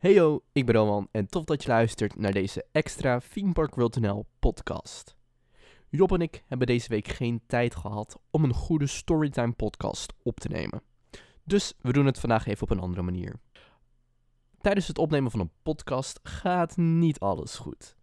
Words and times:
Heyo, 0.00 0.42
ik 0.52 0.66
ben 0.66 0.74
Roman 0.74 1.08
en 1.10 1.26
tof 1.26 1.44
dat 1.44 1.62
je 1.62 1.68
luistert 1.68 2.16
naar 2.16 2.32
deze 2.32 2.64
extra 2.72 3.20
Theme 3.32 3.52
Park 3.52 3.74
World 3.74 4.00
NL 4.00 4.26
podcast. 4.38 5.16
Job 5.88 6.12
en 6.12 6.20
ik 6.20 6.44
hebben 6.46 6.66
deze 6.66 6.88
week 6.88 7.08
geen 7.08 7.42
tijd 7.46 7.74
gehad 7.74 8.20
om 8.30 8.44
een 8.44 8.54
goede 8.54 8.86
storytime 8.86 9.52
podcast 9.52 10.12
op 10.22 10.40
te 10.40 10.48
nemen. 10.48 10.82
Dus 11.44 11.74
we 11.80 11.92
doen 11.92 12.06
het 12.06 12.18
vandaag 12.18 12.46
even 12.46 12.62
op 12.62 12.70
een 12.70 12.80
andere 12.80 13.02
manier. 13.02 13.40
Tijdens 14.60 14.86
het 14.86 14.98
opnemen 14.98 15.30
van 15.30 15.40
een 15.40 15.52
podcast 15.62 16.20
gaat 16.22 16.76
niet 16.76 17.18
alles 17.18 17.54
goed. 17.54 17.96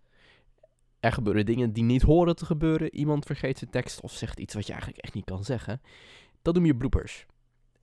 Er 1.00 1.12
gebeuren 1.12 1.46
dingen 1.46 1.74
die 1.74 1.84
niet 1.84 2.02
horen 2.02 2.36
te 2.36 2.46
gebeuren, 2.46 2.96
iemand 2.96 3.26
vergeet 3.26 3.58
zijn 3.58 3.72
tekst 3.72 4.02
of 4.02 4.12
zegt 4.12 4.40
iets 4.40 4.54
wat 4.54 4.66
je 4.66 4.72
eigenlijk 4.72 5.02
echt 5.04 5.14
niet 5.14 5.26
kan 5.26 5.44
zeggen. 5.44 5.82
Dat 6.42 6.54
noem 6.54 6.66
je 6.66 6.76
bloopers. 6.76 7.26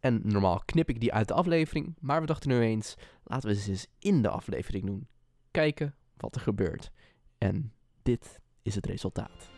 En 0.04 0.20
normaal 0.24 0.62
knip 0.64 0.88
ik 0.88 1.00
die 1.00 1.12
uit 1.12 1.28
de 1.28 1.34
aflevering, 1.34 1.96
maar 2.00 2.20
we 2.20 2.26
dachten 2.26 2.50
nu 2.50 2.60
eens, 2.60 2.94
laten 3.22 3.48
we 3.48 3.54
ze 3.54 3.70
eens 3.70 3.86
in 3.98 4.22
de 4.22 4.28
aflevering 4.28 4.86
doen. 4.86 5.08
Kijken 5.50 5.94
wat 6.16 6.34
er 6.34 6.40
gebeurt. 6.40 6.90
En 7.38 7.72
dit 8.02 8.40
is 8.62 8.74
het 8.74 8.86
resultaat. 8.86 9.48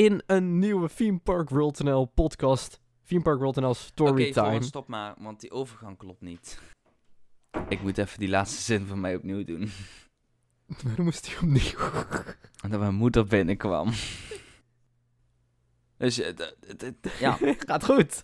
In 0.00 0.22
een 0.26 0.58
nieuwe 0.58 0.88
Theme 0.94 1.18
Park 1.18 1.48
World 1.50 1.82
NL 1.82 2.04
podcast. 2.04 2.80
Theme 3.06 3.22
Park 3.22 3.38
World 3.38 3.56
NL 3.56 3.68
Oké, 3.68 3.78
Storytime. 3.78 4.46
Volgens, 4.46 4.66
stop 4.66 4.88
maar, 4.88 5.14
want 5.18 5.40
die 5.40 5.50
overgang 5.50 5.98
klopt 5.98 6.20
niet. 6.20 6.58
Ik 7.68 7.82
moet 7.82 7.98
even 7.98 8.18
die 8.18 8.28
laatste 8.28 8.60
zin 8.62 8.86
van 8.86 9.00
mij 9.00 9.16
opnieuw 9.16 9.44
doen. 9.44 9.70
Waarom 10.84 11.04
moest 11.04 11.26
hij 11.26 11.36
opnieuw? 11.36 11.92
Dat 12.70 12.80
mijn 12.80 12.94
moeder 12.94 13.26
binnenkwam. 13.26 13.92
Dus 15.96 16.20
eh, 16.20 16.36
ja, 17.18 17.38
Gaat 17.66 17.84
goed. 17.84 18.22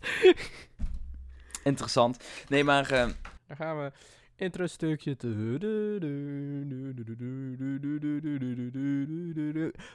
interessant. 1.65 2.25
Nee, 2.49 2.65
maar 2.65 2.91
eh, 2.91 3.09
Daar 3.47 3.57
gaan 3.57 3.79
we. 3.79 3.93
Intro 4.39 4.67
stukje. 4.67 5.17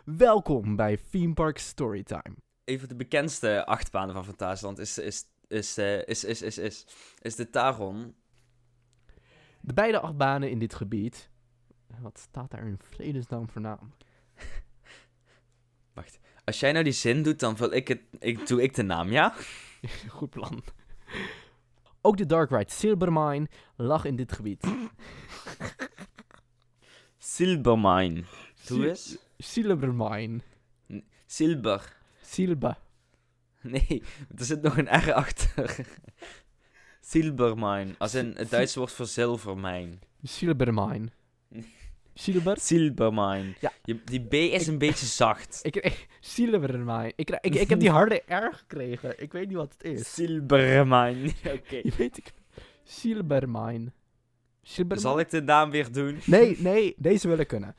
Welkom 0.06 0.76
bij 0.76 0.98
Theme 1.10 1.34
Park 1.34 1.58
Storytime. 1.58 2.36
een 2.64 2.80
van 2.80 2.88
de 2.88 2.96
bekendste 2.96 3.66
achtbanen 3.66 4.14
van 4.14 4.26
Fantasieland 4.26 4.80
is, 4.80 4.98
is, 4.98 5.26
is, 5.48 5.78
eh, 5.78 6.08
is, 6.08 6.24
is, 6.24 6.42
is, 6.42 6.58
is, 6.58 6.86
is 7.22 7.36
de 7.36 7.50
Taron. 7.50 8.16
De 9.62 9.74
beide 9.74 10.00
achtbanen 10.00 10.50
in 10.50 10.60
dit 10.60 10.74
gebied. 10.74 11.30
Wat 12.00 12.20
staat 12.20 12.52
daar 12.52 12.68
in 12.68 12.80
vredesnaam 12.80 13.50
voor 13.50 13.62
naam? 13.62 13.94
Als 16.44 16.60
jij 16.60 16.72
nou 16.72 16.84
die 16.84 16.94
zin 16.94 17.24
doet, 17.24 17.40
dan 17.40 17.58
vul 17.58 17.74
ik 17.74 17.88
het, 17.88 18.02
ik, 18.20 18.48
doe 18.48 18.62
ik 18.62 18.76
de 18.76 18.84
naam, 18.84 19.12
ja? 19.12 19.34
Goed 20.08 20.30
plan. 20.30 20.64
Ook 22.02 22.18
de 22.18 22.26
Dark 22.26 22.50
Ride 22.50 22.72
Silbermine 22.72 23.48
lag 23.76 24.06
in 24.06 24.16
dit 24.16 24.32
gebied. 24.32 24.66
Silbermine. 27.18 28.24
Doe 28.68 28.90
eens. 28.90 29.18
Silbermine. 29.38 30.40
Silber. 31.26 31.98
Silba. 32.22 32.78
Nee, 33.62 34.04
er 34.38 34.46
zit 34.46 34.62
nog 34.62 34.78
een 34.78 35.00
R 35.00 35.14
achter. 35.14 35.86
Silbermine. 37.12 37.96
Als 37.98 38.16
in 38.16 38.34
het 38.36 38.50
Duitse 38.50 38.80
woord 38.80 38.92
voor 38.92 39.08
zilvermijn. 39.08 40.00
Silbermine. 40.24 41.08
Silber? 42.14 42.60
Silbermine. 42.60 43.54
Ja. 43.60 43.72
Je, 43.84 44.04
die 44.04 44.22
B 44.22 44.34
is 44.34 44.68
een 44.68 44.78
beetje 44.78 45.06
zacht. 45.06 45.60
Ik, 45.68 45.76
ik, 45.76 46.08
Silbermine. 46.20 47.14
Ik, 47.16 47.30
ik, 47.30 47.56
ik 47.56 47.70
heb 47.70 47.80
die 47.80 47.90
harde 48.00 48.24
R 48.28 48.54
gekregen. 48.56 49.22
Ik 49.22 49.32
weet 49.32 49.48
niet 49.48 49.58
wat 49.58 49.74
het 49.78 49.84
is. 49.84 50.14
Silbermine. 50.14 51.32
Oké. 51.58 51.76
Je 51.76 51.94
weet 51.98 52.18
ik. 52.18 52.34
Silbermine. 52.84 53.92
Silbermine? 54.62 55.10
Zal 55.10 55.20
ik 55.20 55.30
de 55.30 55.42
naam 55.42 55.72
weer 55.72 55.92
doen? 55.92 56.20
Nee, 56.26 56.58
nee, 56.60 56.96
deze 56.98 57.28
wil 57.28 57.38
ik 57.38 57.48
kunnen. 57.48 57.76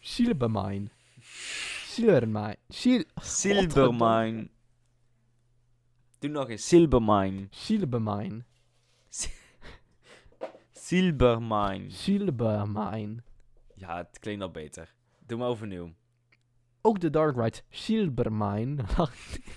Silbermine. 0.00 0.88
Silbermine. 1.86 2.56
Sil 2.80 3.02
Silbermine. 3.20 4.48
Doe 6.18 6.30
nog 6.30 6.48
eens. 6.48 6.68
Silbermine. 6.68 7.46
Silbermine. 7.50 8.44
Silbermine. 9.08 9.41
Silbermine. 11.88 13.22
Ja, 13.74 13.96
het 13.96 14.18
klinkt 14.18 14.42
al 14.42 14.50
beter. 14.50 14.94
Doe 15.26 15.38
maar 15.38 15.48
overnieuw. 15.48 15.94
Ook 16.80 17.00
de 17.00 17.10
Dark 17.10 17.36
Ride 17.36 17.60
Silbermine. 17.70 18.84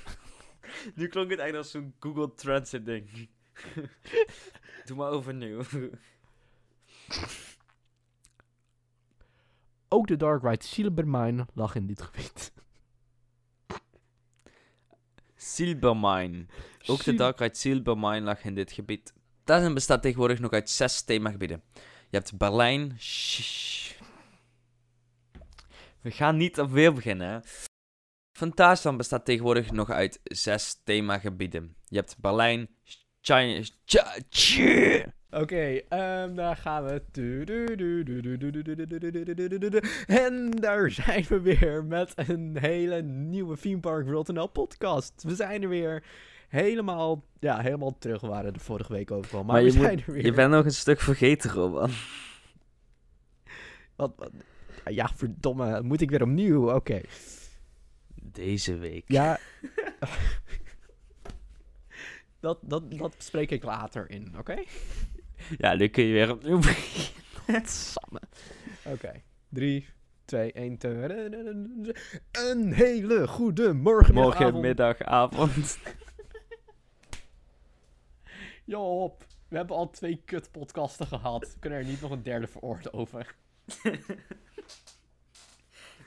Nu 0.95 1.07
klonk 1.07 1.29
het 1.29 1.40
echt 1.40 1.56
als 1.56 1.72
zo'n 1.72 1.94
Google 2.00 2.34
Translate 2.34 2.84
ding. 2.84 3.29
Doe 4.85 4.97
maar 4.97 5.09
overnieuw. 5.09 5.62
Ook 9.88 10.07
de 10.07 10.16
Dark 10.16 10.44
Ride 10.44 10.66
Silbermine 10.66 11.45
lag 11.53 11.75
in 11.75 11.88
dit 11.88 12.01
gebied. 12.01 12.53
Silbermine. 15.35 16.45
Ook 16.85 17.03
de 17.03 17.13
Dark 17.13 17.40
Ride 17.40 17.56
Silbermine 17.56 18.22
lag 18.22 18.44
in 18.44 18.56
dit 18.56 18.72
gebied. 18.72 19.13
Tarzan 19.45 19.73
bestaat 19.73 20.01
tegenwoordig 20.01 20.39
nog 20.39 20.51
uit 20.51 20.69
zes 20.69 21.01
themagebieden. 21.01 21.63
Je 22.09 22.17
hebt 22.17 22.38
Berlijn. 22.38 22.89
We 26.01 26.11
gaan 26.11 26.38
niet 26.38 26.59
opnieuw 26.59 26.94
beginnen. 26.94 27.29
hè. 27.29 28.97
Bestaat 28.97 29.25
tegenwoordig 29.25 29.72
nog 29.72 29.89
uit 29.89 30.19
zes 30.23 30.81
themagebieden. 30.83 31.75
Je 31.85 31.97
hebt 31.97 32.17
Berlijn, 32.19 32.69
China. 33.22 33.61
Ch- 33.85 34.19
Ch- 34.29 35.06
Oké, 35.29 35.81
ehm, 35.89 36.35
daar 36.35 36.56
gaan 36.56 36.83
we. 36.83 37.03
En 40.07 40.51
daar 40.51 40.91
zijn 40.91 41.25
we 41.29 41.39
weer 41.41 41.83
met 41.85 42.13
een 42.16 42.57
hele 42.59 43.01
nieuwe 43.01 43.57
Theme 43.57 43.79
Park 43.79 44.27
NL 44.27 44.47
podcast. 44.47 45.23
We 45.23 45.35
zijn 45.35 45.63
er 45.63 45.69
weer 45.69 46.03
helemaal, 46.47 47.23
ja, 47.39 47.59
helemaal 47.59 47.97
terug. 47.97 48.22
Waren 48.22 48.53
er 48.53 48.59
vorige 48.59 48.94
week 48.94 49.11
over 49.11 49.38
al, 49.38 49.44
maar, 49.44 49.53
Maar 49.53 49.63
we 49.63 49.72
je, 49.72 49.78
zijn 49.79 49.95
moet, 49.97 50.07
er 50.07 50.13
weer. 50.13 50.25
je 50.25 50.31
bent 50.33 50.51
nog 50.51 50.66
een 50.66 50.72
stuk 50.72 51.00
vergeten, 51.01 51.51
Roman. 51.51 51.89
Wat, 53.95 54.13
wat- 54.16 54.31
ja, 54.85 55.09
verdomme, 55.16 55.81
moet 55.81 56.01
ik 56.01 56.09
weer 56.09 56.22
opnieuw? 56.22 56.72
Oké. 56.73 57.01
Deze 58.22 58.78
week. 58.78 59.03
Ja. 59.07 59.39
dat, 62.39 62.59
dat, 62.62 62.91
dat 62.97 63.16
bespreek 63.17 63.51
ik 63.51 63.63
later 63.63 64.09
in, 64.09 64.33
oké? 64.38 64.56
Ja, 65.57 65.73
nu 65.75 65.88
kun 65.88 66.03
je 66.03 66.13
weer 66.13 66.31
opnieuw 66.31 66.59
beginnen. 66.59 67.13
Samme. 67.67 68.19
Oké. 68.85 69.12
3, 69.50 69.88
2, 70.25 70.51
1. 70.51 70.77
Een 72.31 72.73
hele 72.73 73.27
goede 73.27 73.73
morgen, 73.73 74.59
middag, 74.59 75.01
avond. 75.01 75.77
Joop, 78.65 79.25
we 79.47 79.57
hebben 79.57 79.75
al 79.75 79.89
twee 79.89 80.21
kut 80.25 80.51
podcasten 80.51 81.07
gehad. 81.07 81.53
We 81.53 81.59
kunnen 81.59 81.79
er 81.79 81.85
niet 81.85 82.01
nog 82.01 82.11
een 82.11 82.23
derde 82.23 82.47
veroorloven. 82.47 83.25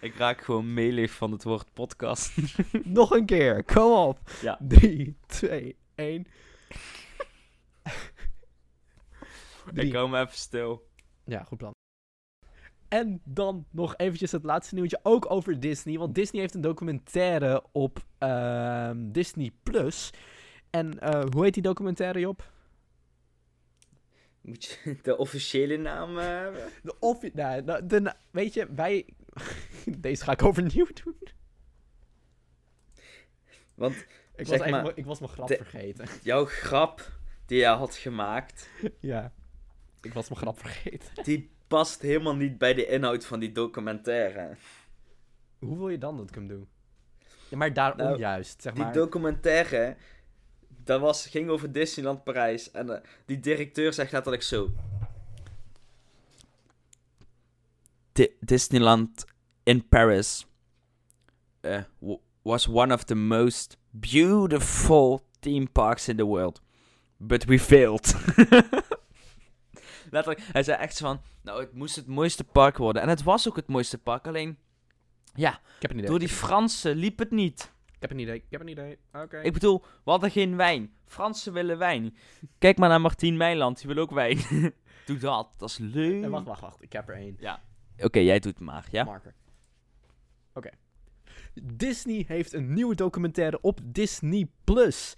Ik 0.00 0.14
raak 0.14 0.40
gewoon 0.40 0.74
melig 0.74 1.10
van 1.10 1.32
het 1.32 1.42
woord 1.42 1.72
podcast. 1.72 2.36
nog 2.98 3.10
een 3.10 3.26
keer, 3.26 3.64
kom 3.64 3.92
op. 3.92 4.18
Ja. 4.40 4.58
3, 4.60 5.16
2, 5.26 5.76
1. 5.94 6.26
Ik 9.74 9.92
hou 9.92 10.08
me 10.08 10.20
even 10.20 10.36
stil. 10.36 10.88
Ja, 11.24 11.44
goed 11.44 11.58
plan. 11.58 11.72
En 12.88 13.20
dan 13.24 13.66
nog 13.70 13.96
eventjes 13.96 14.32
het 14.32 14.44
laatste 14.44 14.74
nieuwtje, 14.74 15.00
ook 15.02 15.30
over 15.30 15.60
Disney. 15.60 15.98
Want 15.98 16.14
Disney 16.14 16.40
heeft 16.40 16.54
een 16.54 16.60
documentaire 16.60 17.64
op 17.72 18.04
ehm, 18.18 19.10
Disney+. 19.10 19.52
Plus. 19.62 20.12
En 20.70 20.98
eh, 21.00 21.24
hoe 21.30 21.44
heet 21.44 21.54
die 21.54 21.62
documentaire, 21.62 22.20
Job? 22.20 22.50
Moet 24.40 24.64
je 24.64 24.96
de 25.02 25.16
officiële 25.16 25.76
naam 25.76 26.18
eh, 26.18 26.24
hebben? 26.26 26.68
De 26.82 26.94
offi- 26.98 27.30
nou, 27.34 27.64
de, 27.64 27.86
de 27.86 28.00
na- 28.00 28.16
weet 28.30 28.54
je, 28.54 28.66
wij... 28.74 29.06
Deze 29.98 30.24
ga 30.24 30.32
ik 30.32 30.42
overnieuw 30.42 30.86
doen. 31.04 31.16
Want 33.74 33.94
Ik 34.36 34.46
was, 34.46 34.58
maar, 34.58 34.70
mijn- 34.70 34.92
ik 34.96 35.04
was 35.04 35.18
mijn 35.18 35.32
grap 35.32 35.48
de- 35.48 35.56
vergeten. 35.56 36.06
jouw 36.22 36.44
grap 36.44 37.10
die 37.46 37.58
je 37.58 37.66
had 37.66 37.94
gemaakt, 37.94 38.68
ja. 39.00 39.32
Ik 40.00 40.12
was 40.12 40.28
mijn 40.28 40.40
grap 40.40 40.58
vergeten. 40.60 41.24
die 41.24 41.50
past 41.68 42.02
helemaal 42.02 42.36
niet 42.36 42.58
bij 42.58 42.74
de 42.74 42.86
inhoud 42.86 43.26
van 43.26 43.38
die 43.40 43.52
documentaire. 43.52 44.56
Hoe 45.58 45.78
wil 45.78 45.88
je 45.88 45.98
dan 45.98 46.16
dat 46.16 46.28
ik 46.28 46.34
hem 46.34 46.48
doe? 46.48 46.66
Ja, 47.48 47.56
maar 47.56 47.72
daarom 47.72 47.98
Nou, 47.98 48.18
juist, 48.18 48.62
zeg 48.62 48.72
Die 48.74 48.82
maar. 48.82 48.92
documentaire, 48.92 49.96
dat 50.88 51.00
was, 51.00 51.26
ging 51.26 51.48
over 51.48 51.72
Disneyland 51.72 52.24
Parijs. 52.24 52.70
En 52.70 52.90
eh, 52.90 53.08
die 53.26 53.40
directeur 53.40 53.92
zegt 53.92 54.12
letterlijk 54.12 54.42
zo. 54.42 54.70
Di- 58.12 58.36
Disneyland 58.40 59.24
in 59.62 59.88
Paris 59.88 60.46
eh, 61.60 61.82
was 62.42 62.68
one 62.68 62.94
of 62.94 63.04
the 63.04 63.14
most 63.14 63.76
beautiful 63.90 65.20
theme 65.40 65.66
parks 65.66 66.08
in 66.08 66.16
the 66.16 66.24
world. 66.24 66.60
But 67.16 67.44
we 67.44 67.58
failed. 67.58 68.14
letterlijk, 70.10 70.40
hij 70.52 70.62
zei 70.62 70.78
echt 70.78 70.96
zo 70.96 71.06
van, 71.06 71.20
nou 71.42 71.60
het 71.60 71.72
moest 71.72 71.96
het 71.96 72.06
mooiste 72.06 72.44
park 72.44 72.76
worden. 72.76 73.02
En 73.02 73.08
het 73.08 73.22
was 73.22 73.48
ook 73.48 73.56
het 73.56 73.68
mooiste 73.68 73.98
park, 73.98 74.26
alleen... 74.26 74.58
Ja, 75.34 75.52
ik 75.52 75.82
heb 75.82 75.90
een 75.90 75.96
idee. 75.96 76.10
door 76.10 76.18
die 76.18 76.28
Fransen 76.28 76.96
liep 76.96 77.18
het 77.18 77.30
niet. 77.30 77.72
Ik 77.98 78.04
heb 78.08 78.10
een 78.10 78.18
idee. 78.18 78.36
Ik 78.36 78.50
heb 78.50 78.60
een 78.60 78.68
idee. 78.68 78.98
Oké. 79.12 79.40
Ik 79.40 79.52
bedoel, 79.52 79.80
we 80.04 80.10
hadden 80.10 80.30
geen 80.30 80.56
wijn. 80.56 80.92
Fransen 81.06 81.52
willen 81.52 81.78
wijn. 81.78 82.16
Kijk 82.58 82.78
maar 82.78 82.88
naar 82.88 83.00
Martien 83.00 83.36
Meiland, 83.36 83.78
die 83.80 83.94
wil 83.94 84.02
ook 84.02 84.10
wijn. 84.10 84.38
Doe 85.06 85.18
dat, 85.18 85.48
dat 85.56 85.68
is 85.68 85.78
leuk. 85.78 86.22
Eh, 86.22 86.28
wacht, 86.28 86.46
wacht, 86.46 86.60
wacht. 86.60 86.82
Ik 86.82 86.92
heb 86.92 87.08
er 87.08 87.14
één. 87.14 87.38
Oké, 87.98 88.18
jij 88.18 88.38
doet 88.38 88.52
het 88.52 88.60
maar, 88.60 88.88
ja? 88.90 89.04
Marker. 89.04 89.34
Oké. 90.54 90.70
Disney 91.62 92.24
heeft 92.28 92.52
een 92.52 92.72
nieuwe 92.72 92.94
documentaire 92.94 93.60
op 93.60 93.80
Disney 93.84 94.48
Plus. 94.64 95.14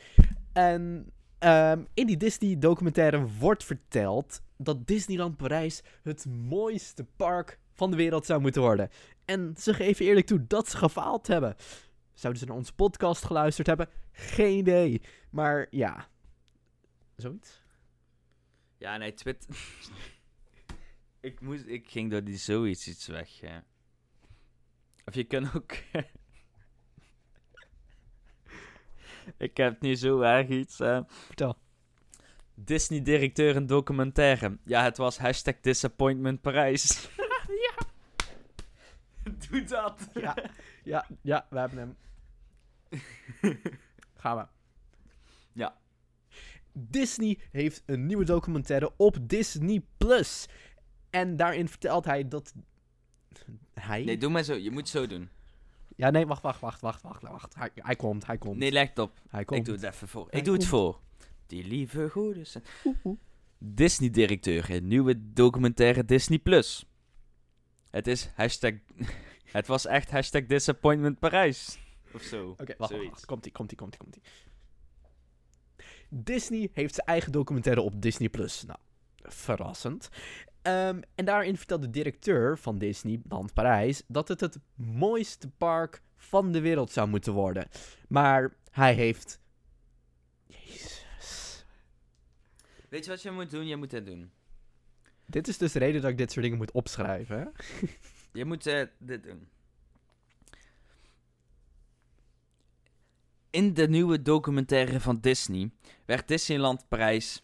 En 0.53 1.13
ehm, 1.39 1.85
in 1.95 2.07
die 2.07 2.17
Disney 2.17 2.59
documentaire 2.59 3.27
wordt 3.39 3.65
verteld 3.65 4.43
dat 4.57 4.87
Disneyland 4.87 5.37
Parijs 5.37 5.83
het 6.03 6.27
mooiste 6.27 7.07
park 7.17 7.59
van 7.73 7.91
de 7.91 7.97
wereld 7.97 8.27
zou 8.27 8.41
moeten 8.41 8.63
worden. 8.63 8.89
En 9.25 9.55
ze 9.59 9.75
geven 9.75 10.05
eerlijk 10.05 10.27
toe 10.27 10.47
dat 10.47 10.69
ze 10.69 10.77
gefaald 10.77 11.27
hebben. 11.27 11.57
Zouden 12.21 12.43
ze 12.43 12.49
naar 12.49 12.57
onze 12.57 12.75
podcast 12.75 13.25
geluisterd 13.25 13.67
hebben? 13.67 13.89
Geen 14.13 14.59
idee. 14.59 15.03
Maar 15.31 15.67
ja. 15.71 16.09
Zoiets? 17.17 17.63
Ja, 18.79 18.97
nee, 18.97 19.15
Twit... 19.15 19.49
ik, 21.21 21.41
moest, 21.41 21.67
ik 21.67 21.91
ging 21.91 22.11
door 22.11 22.25
die 22.25 22.37
zoiets 22.37 22.89
iets 22.89 23.07
weg, 23.07 23.29
ja. 23.29 23.65
Of 25.05 25.15
je 25.15 25.25
kunt 25.25 25.55
ook... 25.55 25.73
ik 29.49 29.57
heb 29.57 29.81
nu 29.81 29.95
zo 29.95 30.21
erg 30.21 30.49
iets. 30.49 30.77
Vertel. 31.07 31.57
Disney-directeur 32.55 33.57
een 33.57 33.67
documentaire. 33.67 34.59
Ja, 34.65 34.83
het 34.83 34.97
was 34.97 35.19
hashtag 35.19 35.55
disappointment 35.61 36.41
Parijs. 36.41 37.09
ja. 37.67 37.75
Doe 39.49 39.65
dat. 39.65 40.09
Ja, 40.15 40.37
ja, 40.83 41.07
ja, 41.23 41.47
we 41.51 41.59
hebben 41.59 41.79
hem. 41.79 41.97
Gaan 44.23 44.37
we. 44.37 44.47
Ja. 45.53 45.77
Disney 46.73 47.39
heeft 47.53 47.83
een 47.87 48.07
nieuwe 48.07 48.25
documentaire 48.25 48.93
op 48.97 49.17
Disney 49.21 49.83
Plus. 49.97 50.49
En 51.11 51.37
daarin 51.37 51.69
vertelt 51.69 52.05
hij 52.05 52.29
dat. 52.29 52.55
Hij? 53.75 54.05
Nee, 54.05 54.19
doe 54.19 54.31
maar 54.31 54.43
zo. 54.43 54.55
Je 54.55 54.71
moet 54.71 54.89
zo 54.89 55.07
doen. 55.07 55.29
Ja, 55.97 56.11
nee, 56.11 56.27
wacht, 56.27 56.43
wacht, 56.43 56.61
wacht, 56.61 56.81
wacht, 56.81 57.03
wacht. 57.03 57.23
wacht. 57.23 57.55
Hij, 57.55 57.71
hij 57.75 57.97
komt, 57.97 58.27
hij 58.27 58.39
komt. 58.39 58.57
Nee, 58.57 58.79
het 58.79 58.99
op. 58.99 59.21
hij 59.29 59.45
komt. 59.45 59.59
Ik 59.59 59.65
doe 59.65 59.75
het 59.75 59.95
even 59.95 60.09
voor. 60.09 60.27
Hij 60.31 60.39
Ik 60.39 60.45
doe 60.45 60.55
het 60.55 60.67
voor. 60.67 61.01
Die 61.47 61.65
lieve 61.65 62.09
goede... 62.11 62.45
Disney-directeur 63.59 64.71
in 64.71 64.87
nieuwe 64.89 65.33
documentaire 65.33 66.05
Disney+. 66.05 66.39
Plus. 66.39 66.85
Het 67.91 68.07
is 68.07 68.31
hashtag... 68.35 68.73
het 69.53 69.67
was 69.67 69.87
echt 69.87 70.11
hashtag 70.11 70.47
disappointment 70.47 71.19
Parijs. 71.19 71.79
Of 72.13 72.23
zo. 72.23 72.55
Oké, 72.59 72.75
wacht, 72.79 72.93
wacht. 72.93 73.25
Komt-ie, 73.25 73.53
komt-ie, 73.53 73.77
komt-ie, 73.77 73.99
komt-ie. 73.99 74.23
Disney 76.09 76.71
heeft 76.73 76.95
zijn 76.95 77.07
eigen 77.07 77.33
documentaire 77.33 77.81
op 77.81 78.03
Disney+. 78.03 78.29
Plus. 78.29 78.65
Nou, 78.65 78.79
verrassend. 79.17 80.09
Ehm, 80.63 81.01
en 81.15 81.25
daarin 81.25 81.57
vertelt 81.57 81.83
de 81.83 81.91
directeur 81.91 82.59
van 82.59 82.79
Disneyland 82.79 83.55
Parijs 83.55 84.03
dat 84.07 84.29
het 84.29 84.41
het 84.41 84.59
mooiste 84.75 85.49
park 85.49 86.03
van 86.17 86.53
de 86.53 86.61
wereld 86.61 86.91
zou 86.91 87.09
moeten 87.09 87.33
worden. 87.33 87.69
Maar 88.09 88.57
hij 88.71 88.95
heeft... 88.95 89.41
Jezus. 90.47 91.65
Weet 92.89 93.05
je 93.05 93.11
wat 93.11 93.23
je 93.23 93.31
moet 93.31 93.51
doen? 93.51 93.67
Je 93.67 93.77
moet 93.77 93.91
dit 93.91 94.07
doen. 94.07 94.31
Dit 95.27 95.49
is 95.49 95.59
dus 95.59 95.73
de 95.73 95.79
reden 95.79 96.01
dat 96.01 96.11
ik 96.11 96.19
dit 96.19 96.31
soort 96.33 96.45
dingen 96.45 96.59
moet 96.59 96.71
opschrijven. 96.71 97.39
Hè? 97.39 97.45
Je 98.33 98.45
moet 98.45 98.67
eh, 98.67 98.87
dit 98.99 99.23
doen. 99.23 99.49
In 103.51 103.75
de 103.75 103.89
nieuwe 103.89 104.23
documentaire 104.23 105.01
van 105.01 105.19
Disney 105.21 105.71
werd 106.05 106.29
Disneyland 106.29 106.89
Parijs 106.89 107.43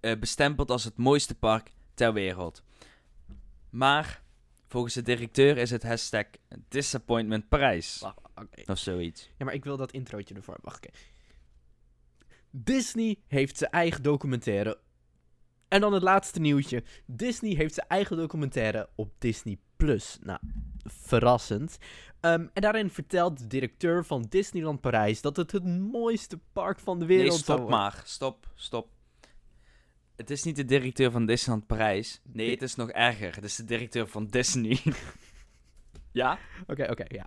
eh, 0.00 0.18
bestempeld 0.18 0.70
als 0.70 0.84
het 0.84 0.96
mooiste 0.96 1.34
park 1.34 1.72
ter 1.94 2.12
wereld. 2.12 2.62
Maar 3.70 4.22
volgens 4.66 4.94
de 4.94 5.02
directeur 5.02 5.56
is 5.56 5.70
het 5.70 5.82
hashtag 5.82 6.24
disappointment 6.68 7.48
Parijs. 7.48 7.98
Wacht. 8.00 8.18
Of 8.66 8.78
zoiets. 8.78 9.30
Ja, 9.38 9.44
maar 9.44 9.54
ik 9.54 9.64
wil 9.64 9.76
dat 9.76 9.92
introotje 9.92 10.34
ervoor. 10.34 10.58
Wacht, 10.62 10.86
oké. 10.86 10.96
Disney 12.50 13.18
heeft 13.26 13.58
zijn 13.58 13.70
eigen 13.70 14.02
documentaire. 14.02 14.78
En 15.68 15.80
dan 15.80 15.92
het 15.92 16.02
laatste 16.02 16.40
nieuwtje. 16.40 16.82
Disney 17.06 17.54
heeft 17.54 17.74
zijn 17.74 17.88
eigen 17.88 18.16
documentaire 18.16 18.88
op 18.94 19.12
Disney 19.18 19.58
Plus. 19.76 20.18
Nou, 20.22 20.38
verrassend. 20.92 21.78
Ehm, 22.20 22.46
en 22.52 22.62
daarin 22.62 22.90
vertelt 22.90 23.38
de 23.38 23.46
directeur 23.46 24.04
van 24.04 24.26
Disneyland 24.28 24.80
Parijs 24.80 25.20
dat 25.20 25.36
het 25.36 25.52
het 25.52 25.64
mooiste 25.64 26.38
park 26.52 26.80
van 26.80 26.98
de 26.98 27.06
wereld 27.06 27.28
Nee, 27.28 27.38
zou 27.38 27.58
stop 27.58 27.70
maar. 27.70 28.02
Stop, 28.04 28.48
stop. 28.54 28.88
Het 30.16 30.30
is 30.30 30.42
niet 30.42 30.56
de 30.56 30.64
directeur 30.64 31.10
van 31.10 31.26
Disneyland 31.26 31.66
Parijs. 31.66 32.20
Nee, 32.32 32.50
het 32.50 32.62
is 32.62 32.74
nog 32.74 32.90
erger. 32.90 33.34
Het 33.34 33.44
is 33.44 33.56
de 33.56 33.64
directeur 33.64 34.06
van 34.06 34.26
Disney. 34.26 34.78
ja? 36.12 36.38
Oké, 36.66 36.90
oké, 36.90 37.04
ja. 37.08 37.26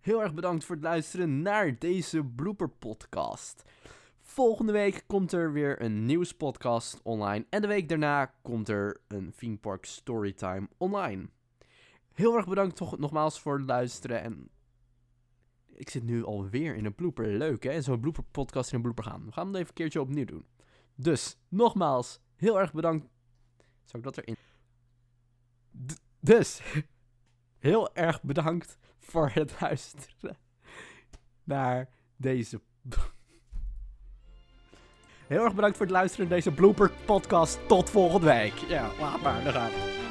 Heel 0.00 0.22
erg 0.22 0.34
bedankt 0.34 0.64
voor 0.64 0.74
het 0.74 0.84
luisteren 0.84 1.42
naar 1.42 1.78
deze 1.78 2.24
blooper 2.24 2.68
podcast. 2.68 3.64
Volgende 4.20 4.72
week 4.72 5.04
komt 5.06 5.32
er 5.32 5.52
weer 5.52 5.82
een 5.82 6.04
nieuwspodcast 6.04 7.00
online. 7.02 7.46
En 7.50 7.62
de 7.62 7.68
week 7.68 7.88
daarna 7.88 8.34
komt 8.42 8.68
er 8.68 9.00
een 9.08 9.32
Theme 9.36 9.56
Park 9.56 9.84
Storytime 9.84 10.68
online. 10.78 11.28
Heel 12.14 12.36
erg 12.36 12.46
bedankt 12.46 12.76
toch 12.76 12.98
nogmaals 12.98 13.40
voor 13.40 13.58
het 13.58 13.66
luisteren. 13.66 14.22
En 14.22 14.48
ik 15.72 15.90
zit 15.90 16.02
nu 16.02 16.24
alweer 16.24 16.74
in 16.76 16.84
een 16.84 16.94
blooper. 16.94 17.26
Leuk 17.26 17.62
hè? 17.62 17.82
Zo'n 17.82 18.00
blooper 18.00 18.24
podcast 18.30 18.70
in 18.70 18.76
een 18.76 18.82
blooper 18.82 19.04
gaan. 19.04 19.24
We 19.24 19.32
gaan 19.32 19.46
het 19.46 19.54
even 19.54 19.68
een 19.68 19.74
keertje 19.74 20.00
opnieuw 20.00 20.24
doen. 20.24 20.46
Dus, 20.94 21.36
nogmaals, 21.48 22.20
heel 22.36 22.60
erg 22.60 22.72
bedankt. 22.72 23.06
Zou 23.84 24.02
ik 24.02 24.14
dat 24.14 24.18
erin... 24.18 24.36
D- 25.86 26.00
dus, 26.20 26.62
heel 27.58 27.94
erg 27.94 28.22
bedankt 28.22 28.78
voor 28.98 29.30
het 29.30 29.54
luisteren 29.60 30.36
naar 31.44 31.88
deze. 32.16 32.60
Heel 35.26 35.44
erg 35.44 35.54
bedankt 35.54 35.76
voor 35.76 35.86
het 35.86 35.94
luisteren 35.94 36.28
naar 36.28 36.36
deze 36.36 36.52
blooper 36.52 36.92
podcast. 37.04 37.68
Tot 37.68 37.90
volgende 37.90 38.26
week. 38.26 38.54
Ja, 38.54 38.90
laat 39.00 39.22
maar. 39.22 39.44
Dan 39.44 39.52
gaan. 39.52 40.01